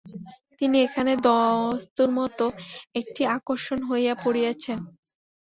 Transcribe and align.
তিনি 0.57 0.77
এখানে 0.83 1.11
দস্তুরমত 1.25 2.39
একটি 2.95 3.21
আকর্ষণ 3.35 3.79
হইয়া 3.89 4.13
পড়িয়াছেন। 4.23 4.79